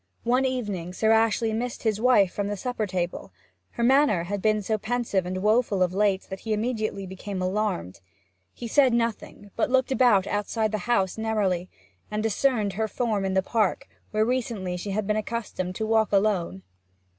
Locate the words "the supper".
2.47-2.87